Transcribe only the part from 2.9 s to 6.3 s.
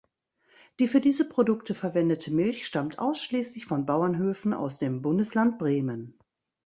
ausschließlich von Bauernhöfen aus dem Bundesland Bremen.